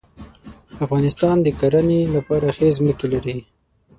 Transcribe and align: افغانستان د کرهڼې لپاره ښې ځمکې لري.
افغانستان 0.83 1.35
د 1.41 1.47
کرهڼې 1.59 2.01
لپاره 2.15 2.47
ښې 2.55 2.69
ځمکې 2.77 3.07
لري. 3.13 3.37